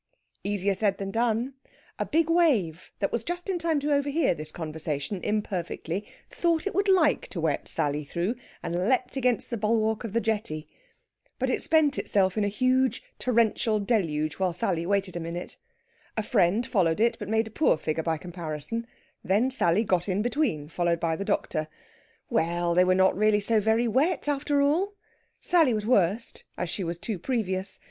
Easier 0.43 0.73
said 0.73 0.97
than 0.97 1.11
done! 1.11 1.53
A 1.99 2.07
big 2.07 2.27
wave, 2.27 2.91
that 2.97 3.11
was 3.11 3.23
just 3.23 3.49
in 3.49 3.59
time 3.59 3.79
to 3.81 3.93
overhear 3.93 4.33
this 4.33 4.51
conversation 4.51 5.21
imperfectly, 5.23 6.07
thought 6.27 6.65
it 6.65 6.73
would 6.73 6.87
like 6.87 7.27
to 7.27 7.39
wet 7.39 7.67
Sally 7.67 8.03
through, 8.03 8.33
and 8.63 8.89
leaped 8.89 9.15
against 9.15 9.51
the 9.51 9.57
bulwark 9.57 10.03
of 10.03 10.13
the 10.13 10.19
jetty. 10.19 10.67
But 11.37 11.51
it 11.51 11.61
spent 11.61 11.99
itself 11.99 12.35
in 12.35 12.43
a 12.43 12.47
huge 12.47 13.03
torrential 13.19 13.79
deluge 13.79 14.39
while 14.39 14.53
Sally 14.53 14.87
waited 14.87 15.15
a 15.15 15.19
minute. 15.19 15.57
A 16.17 16.23
friend 16.23 16.65
followed 16.65 16.99
it, 16.99 17.19
but 17.19 17.29
made 17.29 17.45
a 17.47 17.51
poor 17.51 17.77
figure 17.77 18.01
by 18.01 18.17
comparison. 18.17 18.87
Then 19.23 19.51
Sally 19.51 19.83
got 19.83 20.09
in 20.09 20.23
between, 20.23 20.67
followed 20.67 20.99
by 20.99 21.15
the 21.15 21.25
doctor.... 21.25 21.67
Well! 22.27 22.73
they 22.73 22.83
were 22.83 22.95
really 23.13 23.37
not 23.37 23.43
so 23.43 23.59
very 23.59 23.87
wet, 23.87 24.27
after 24.27 24.63
all! 24.63 24.95
Sally 25.39 25.75
was 25.75 25.85
worst, 25.85 26.43
as 26.57 26.71
she 26.71 26.83
was 26.83 26.97
too 26.97 27.19
previous. 27.19 27.79